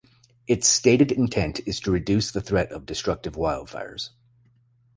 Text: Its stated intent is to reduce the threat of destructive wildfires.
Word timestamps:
Its 0.47 0.67
stated 0.67 1.11
intent 1.11 1.59
is 1.67 1.79
to 1.79 1.91
reduce 1.91 2.31
the 2.31 2.41
threat 2.41 2.71
of 2.71 2.87
destructive 2.87 3.35
wildfires. 3.35 4.09